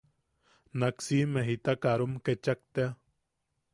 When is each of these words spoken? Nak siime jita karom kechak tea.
Nak 0.79 0.95
siime 1.05 1.41
jita 1.49 1.73
karom 1.83 2.13
kechak 2.25 2.59
tea. 2.73 2.89